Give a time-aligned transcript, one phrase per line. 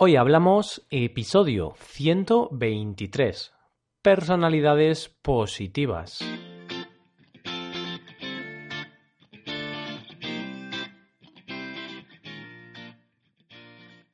[0.00, 3.52] Hoy hablamos episodio 123.
[4.00, 6.20] Personalidades positivas.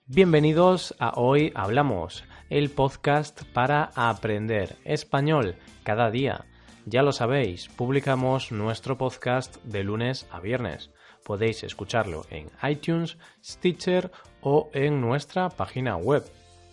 [0.06, 6.46] Bienvenidos a Hoy Hablamos, el podcast para aprender español cada día.
[6.86, 10.90] Ya lo sabéis, publicamos nuestro podcast de lunes a viernes.
[11.24, 14.10] Podéis escucharlo en iTunes, Stitcher
[14.42, 16.22] o en nuestra página web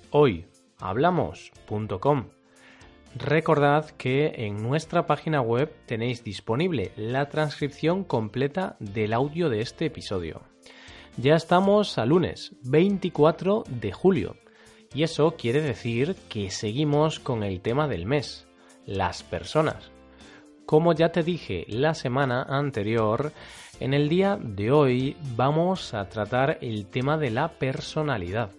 [0.09, 2.25] hoyhablamos.com.
[3.15, 9.85] Recordad que en nuestra página web tenéis disponible la transcripción completa del audio de este
[9.85, 10.41] episodio.
[11.15, 14.35] Ya estamos a lunes 24 de julio
[14.93, 18.45] y eso quiere decir que seguimos con el tema del mes,
[18.85, 19.89] las personas.
[20.65, 23.31] Como ya te dije la semana anterior,
[23.79, 28.51] en el día de hoy vamos a tratar el tema de la personalidad.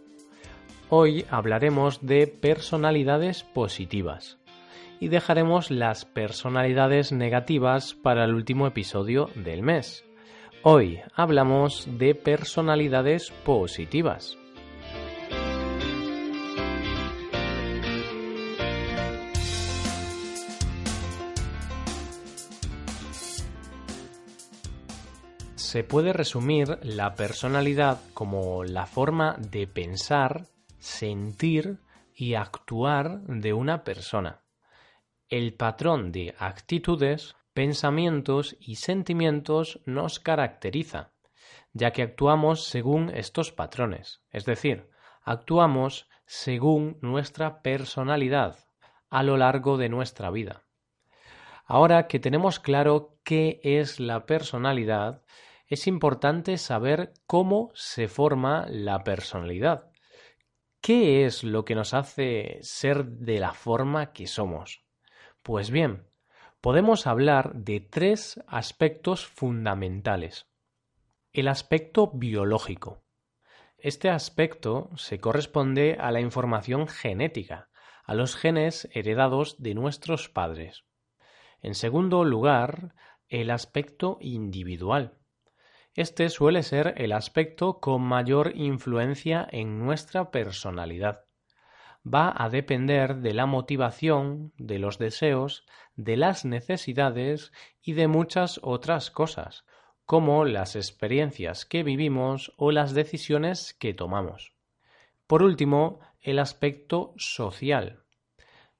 [0.91, 4.38] Hoy hablaremos de personalidades positivas
[5.01, 10.04] y dejaremos las personalidades negativas para el último episodio del mes.
[10.63, 14.38] Hoy hablamos de personalidades positivas.
[25.73, 30.42] Se puede resumir la personalidad como la forma de pensar,
[30.79, 31.79] sentir
[32.14, 34.42] y actuar de una persona.
[35.30, 41.12] El patrón de actitudes, pensamientos y sentimientos nos caracteriza,
[41.73, 44.90] ya que actuamos según estos patrones, es decir,
[45.23, 48.59] actuamos según nuestra personalidad
[49.09, 50.64] a lo largo de nuestra vida.
[51.64, 55.23] Ahora que tenemos claro qué es la personalidad,
[55.73, 59.90] es importante saber cómo se forma la personalidad.
[60.82, 64.84] ¿Qué es lo que nos hace ser de la forma que somos?
[65.42, 66.10] Pues bien,
[66.60, 70.47] podemos hablar de tres aspectos fundamentales.
[71.32, 73.02] El aspecto biológico.
[73.78, 77.70] Este aspecto se corresponde a la información genética,
[78.04, 80.84] a los genes heredados de nuestros padres.
[81.62, 82.94] En segundo lugar,
[83.28, 85.16] el aspecto individual.
[85.94, 91.26] Este suele ser el aspecto con mayor influencia en nuestra personalidad.
[92.03, 98.58] Va a depender de la motivación, de los deseos, de las necesidades y de muchas
[98.62, 99.66] otras cosas,
[100.06, 104.54] como las experiencias que vivimos o las decisiones que tomamos.
[105.26, 108.03] Por último, el aspecto social.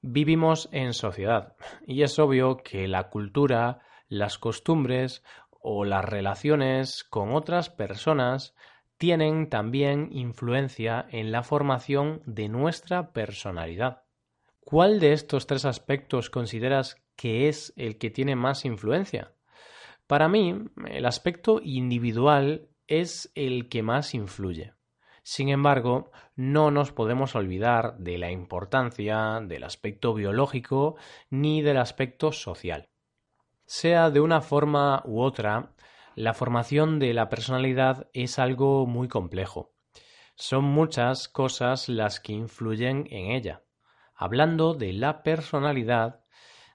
[0.01, 5.23] Vivimos en sociedad y es obvio que la cultura, las costumbres
[5.63, 8.53] o las relaciones con otras personas
[8.97, 14.03] tienen también influencia en la formación de nuestra personalidad.
[14.59, 19.33] ¿Cuál de estos tres aspectos consideras que es el que tiene más influencia?
[20.05, 20.55] Para mí,
[20.87, 24.73] el aspecto individual es el que más influye.
[25.23, 30.97] Sin embargo, no nos podemos olvidar de la importancia del aspecto biológico
[31.29, 32.89] ni del aspecto social.
[33.75, 35.73] Sea de una forma u otra,
[36.13, 39.73] la formación de la personalidad es algo muy complejo.
[40.35, 43.63] Son muchas cosas las que influyen en ella.
[44.13, 46.23] Hablando de la personalidad,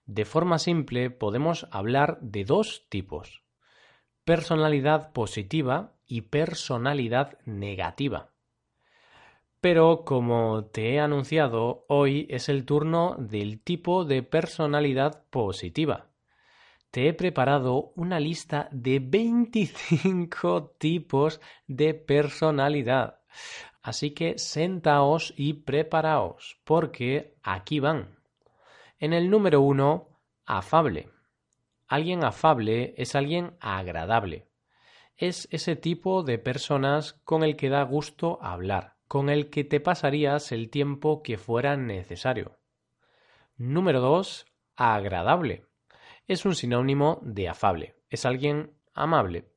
[0.07, 3.45] de forma simple podemos hablar de dos tipos.
[4.25, 8.33] Personalidad positiva y personalidad negativa.
[9.61, 16.08] Pero como te he anunciado, hoy es el turno del tipo de personalidad positiva
[16.91, 23.21] te he preparado una lista de 25 tipos de personalidad.
[23.83, 28.19] Así que sentaos y preparaos, porque aquí van.
[28.99, 31.11] En el número uno, afable.
[31.87, 34.49] Alguien afable es alguien agradable.
[35.17, 39.81] Es ese tipo de personas con el que da gusto hablar, con el que te
[39.81, 42.59] pasarías el tiempo que fuera necesario.
[43.57, 44.47] Número dos,
[44.77, 45.68] agradable
[46.29, 47.97] es un sinónimo de afable.
[48.11, 49.49] Es alguien amable.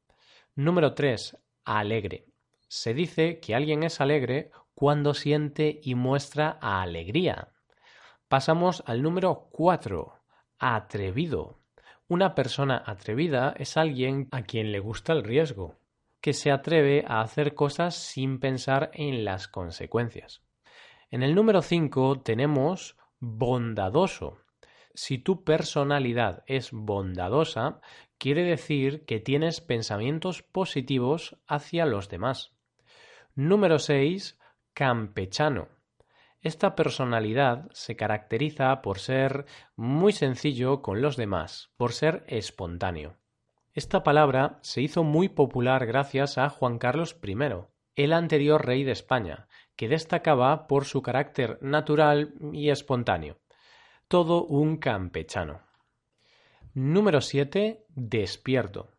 [0.56, 1.38] Número 3.
[1.66, 2.26] Alegre.
[2.70, 7.50] Se dice que alguien es alegre cuando siente y muestra alegría.
[8.30, 10.14] Pasamos al número 4.
[10.60, 11.60] Atrevido.
[12.08, 15.78] Una persona atrevida es alguien a quien le gusta el riesgo,
[16.22, 20.42] que se atreve a hacer cosas sin pensar en las consecuencias.
[21.10, 24.41] En el número 5 tenemos bondadoso.
[24.94, 27.82] Si tu personalidad es bondadosa,
[28.18, 32.52] quiere decir que tienes pensamientos positivos hacia los demás.
[33.36, 34.38] Número 6.
[34.74, 35.70] campechano.
[36.42, 39.46] Esta personalidad se caracteriza por ser
[39.76, 43.18] muy sencillo con los demás, por ser espontáneo.
[43.74, 47.38] Esta palabra se hizo muy popular gracias a Juan Carlos I,
[47.96, 53.41] el anterior rey de España, que destacaba por su carácter natural y espontáneo.
[54.12, 55.62] Todo un campechano.
[56.74, 57.86] Número 7.
[57.96, 58.92] Despierto.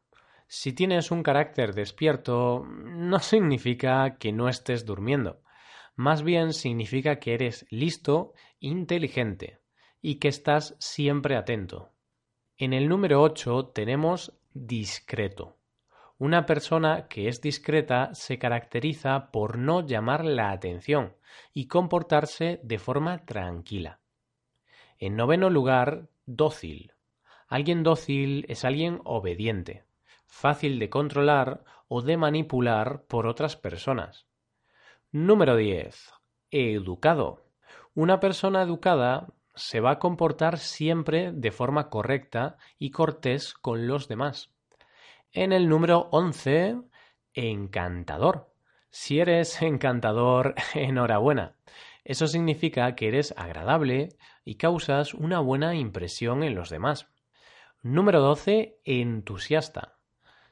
[0.49, 5.43] Si tienes un carácter despierto, no significa que no estés durmiendo.
[5.97, 9.61] Más bien significa que eres listo, inteligente
[10.01, 11.91] y que estás siempre atento.
[12.57, 15.59] En el número 8 tenemos discreto.
[16.17, 21.15] Una persona que es discreta se caracteriza por no llamar la atención
[21.53, 24.02] y comportarse de forma tranquila.
[25.05, 26.93] En noveno lugar, dócil.
[27.49, 29.83] Alguien dócil es alguien obediente,
[30.29, 34.29] fácil de controlar o de manipular por otras personas.
[35.11, 36.13] Número 10.
[36.53, 37.43] Educado.
[37.95, 39.27] Una persona educada
[39.57, 44.55] se va a comportar siempre de forma correcta y cortés con los demás.
[45.33, 46.81] En el número 11,
[47.35, 48.55] encantador.
[48.89, 51.57] Si eres encantador, enhorabuena.
[52.05, 54.11] Eso significa que eres agradable
[54.45, 57.09] y causas una buena impresión en los demás.
[57.83, 59.99] Número 12, entusiasta.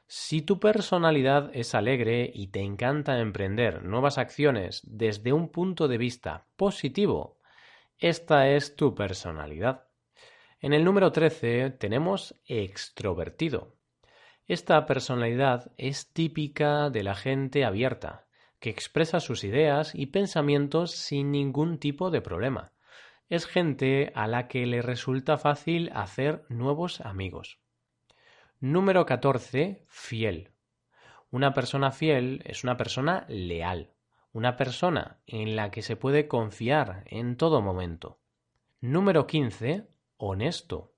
[0.07, 5.97] Si tu personalidad es alegre y te encanta emprender nuevas acciones desde un punto de
[5.97, 7.37] vista positivo,
[7.97, 9.87] esta es tu personalidad.
[10.59, 13.77] En el número 13 tenemos extrovertido.
[14.47, 18.27] Esta personalidad es típica de la gente abierta,
[18.61, 22.71] que expresa sus ideas y pensamientos sin ningún tipo de problema.
[23.27, 27.59] Es gente a la que le resulta fácil hacer nuevos amigos.
[28.61, 29.83] Número 14.
[29.89, 30.51] Fiel.
[31.29, 33.91] Una persona fiel es una persona leal
[34.33, 38.19] una persona en la que se puede confiar en todo momento.
[38.79, 39.87] Número 15.
[40.17, 40.93] Honesto.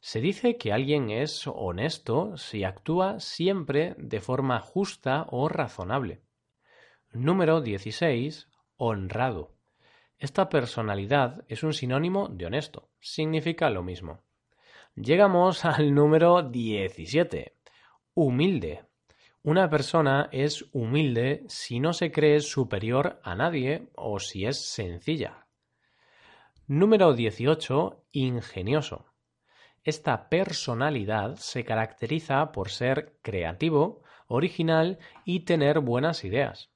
[0.00, 6.22] Se dice que alguien es honesto si actúa siempre de forma justa o razonable.
[7.12, 8.46] Número 16.
[8.76, 9.50] Honrado.
[10.16, 12.88] Esta personalidad es un sinónimo de honesto.
[13.00, 14.22] Significa lo mismo.
[14.94, 17.56] Llegamos al número 17.
[18.14, 18.84] Humilde.
[19.42, 25.48] Una persona es humilde si no se cree superior a nadie o si es sencilla.
[26.68, 28.04] Número 18.
[28.12, 29.06] Ingenioso.
[29.82, 36.70] Esta personalidad se caracteriza por ser creativo, original y tener buenas ideas.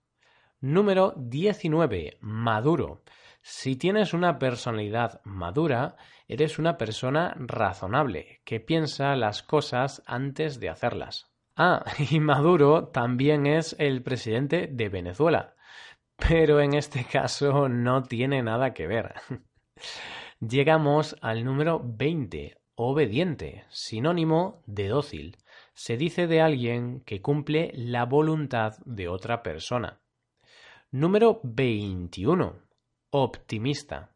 [0.64, 2.16] Número 19.
[2.20, 3.02] Maduro.
[3.42, 5.96] Si tienes una personalidad madura,
[6.26, 11.30] eres una persona razonable, que piensa las cosas antes de hacerlas.
[11.54, 15.54] Ah, y Maduro también es el presidente de Venezuela,
[16.16, 19.16] pero en este caso no tiene nada que ver.
[20.40, 25.36] Llegamos al número 20, obediente, sinónimo de dócil.
[25.74, 30.00] Se dice de alguien que cumple la voluntad de otra persona.
[30.96, 32.54] Número 21,
[33.10, 34.14] optimista.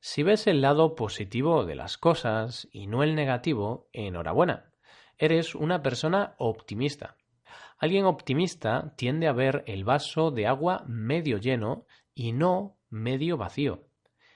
[0.00, 4.72] Si ves el lado positivo de las cosas y no el negativo, enhorabuena
[5.18, 7.18] Eres una persona optimista.
[7.76, 11.84] Alguien optimista tiende a ver el vaso de agua medio lleno
[12.14, 13.84] y no medio vacío.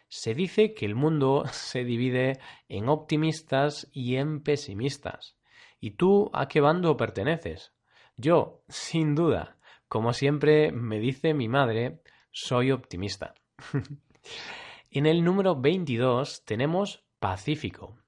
[0.09, 5.39] Se dice que el mundo se divide en optimistas y en pesimistas.
[5.81, 7.73] ¿Y tú a qué bando perteneces?
[8.19, 9.58] Yo, sin duda,
[9.89, 13.35] como siempre me dice mi madre, soy optimista.
[14.91, 17.99] en el número 22 tenemos Pacífico.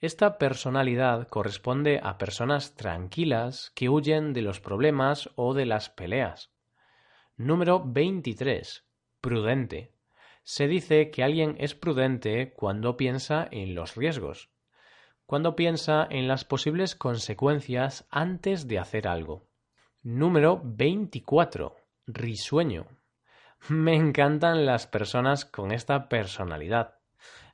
[0.00, 6.52] Esta personalidad corresponde a personas tranquilas que huyen de los problemas o de las peleas.
[7.36, 8.84] Número 23.
[9.20, 9.92] Prudente.
[10.42, 14.50] Se dice que alguien es prudente cuando piensa en los riesgos,
[15.26, 19.49] cuando piensa en las posibles consecuencias antes de hacer algo.
[20.02, 21.76] Número 24.
[22.06, 22.86] Risueño.
[23.68, 26.94] Me encantan las personas con esta personalidad.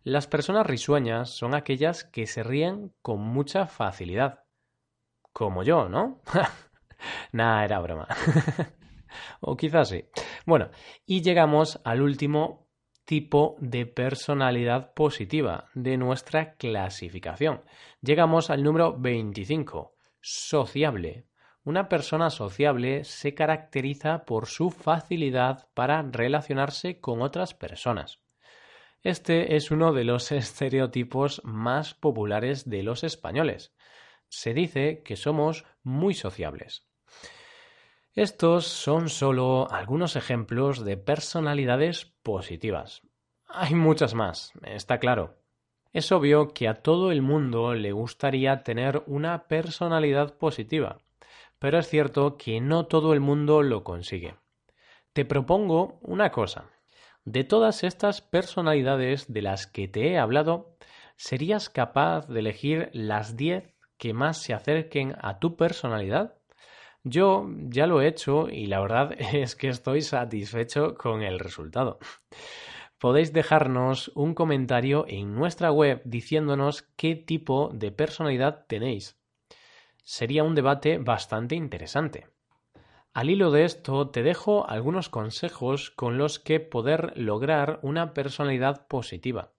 [0.05, 4.45] Las personas risueñas son aquellas que se ríen con mucha facilidad.
[5.33, 6.21] Como yo, ¿no?
[7.33, 8.07] Nada, era broma.
[9.41, 10.05] o quizás sí.
[10.47, 10.71] Bueno,
[11.05, 12.69] y llegamos al último
[13.05, 17.65] tipo de personalidad positiva de nuestra clasificación.
[18.03, 21.27] Llegamos al número 25, sociable.
[21.67, 28.21] Una persona sociable se caracteriza por su facilidad para relacionarse con otras personas.
[29.03, 33.75] Este es uno de los estereotipos más populares de los españoles.
[34.29, 36.87] Se dice que somos muy sociables.
[38.15, 43.03] Estos son solo algunos ejemplos de personalidades positivas.
[43.49, 45.41] Hay muchas más, está claro.
[45.93, 51.01] Es obvio que a todo el mundo le gustaría tener una personalidad positiva,
[51.59, 54.37] pero es cierto que no todo el mundo lo consigue.
[55.13, 56.71] Te propongo una cosa.
[57.25, 60.77] De todas estas personalidades de las que te he hablado,
[61.17, 66.35] ¿serías capaz de elegir las 10 que más se acerquen a tu personalidad?
[67.03, 71.99] Yo ya lo he hecho y la verdad es que estoy satisfecho con el resultado.
[72.99, 79.19] Podéis dejarnos un comentario en nuestra web diciéndonos qué tipo de personalidad tenéis.
[80.09, 82.29] Sería un debate bastante interesante.
[83.13, 88.87] Al hilo de esto, te dejo algunos consejos con los que poder lograr una personalidad
[88.87, 89.51] positiva.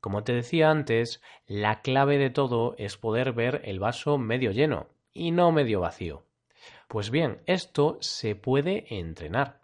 [0.00, 4.88] Como te decía antes, la clave de todo es poder ver el vaso medio lleno
[5.12, 6.24] y no medio vacío.
[6.88, 9.60] Pues bien, esto se puede entrenar.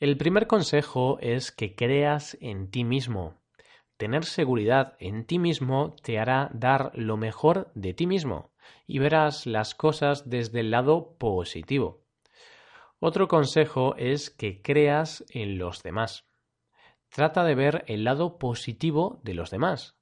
[0.00, 3.40] El primer consejo es que creas en ti mismo.
[3.96, 8.50] Tener seguridad en ti mismo te hará dar lo mejor de ti mismo
[8.86, 12.02] y verás las cosas desde el lado positivo.
[12.98, 16.26] Otro consejo es que creas en los demás.
[17.08, 19.96] Trata de ver el lado positivo de los demás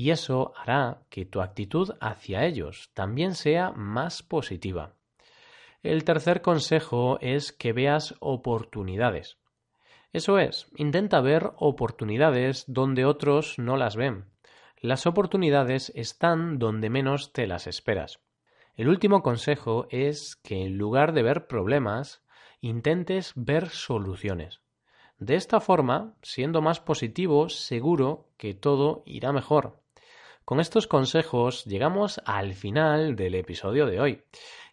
[0.00, 4.94] y eso hará que tu actitud hacia ellos también sea más positiva.
[5.82, 9.38] El tercer consejo es que veas oportunidades.
[10.12, 14.24] Eso es, intenta ver oportunidades donde otros no las ven.
[14.82, 18.18] Las oportunidades están donde menos te las esperas.
[18.76, 22.22] El último consejo es que en lugar de ver problemas,
[22.62, 24.62] intentes ver soluciones.
[25.18, 29.82] De esta forma, siendo más positivo, seguro que todo irá mejor.
[30.46, 34.22] Con estos consejos llegamos al final del episodio de hoy.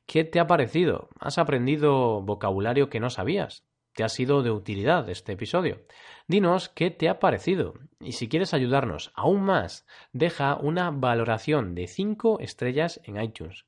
[0.05, 1.09] ¿Qué te ha parecido?
[1.19, 3.65] ¿Has aprendido vocabulario que no sabías?
[3.93, 5.81] ¿Te ha sido de utilidad este episodio?
[6.27, 11.87] Dinos qué te ha parecido y si quieres ayudarnos aún más, deja una valoración de
[11.87, 13.65] 5 estrellas en iTunes.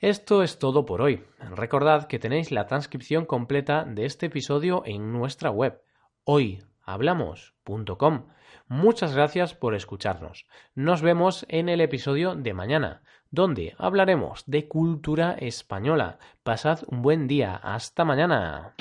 [0.00, 1.24] Esto es todo por hoy.
[1.54, 5.80] Recordad que tenéis la transcripción completa de este episodio en nuestra web
[6.24, 8.26] hoyhablamos.com.
[8.68, 10.46] Muchas gracias por escucharnos.
[10.74, 16.18] Nos vemos en el episodio de mañana, donde hablaremos de cultura española.
[16.42, 17.54] Pasad un buen día.
[17.54, 18.74] Hasta mañana.